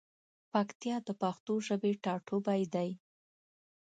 پکتیا 0.51 0.95
د 1.07 1.09
پښتو 1.21 1.53
ژبی 1.67 1.93
ټاټوبی 2.03 2.61
دی. 2.73 2.89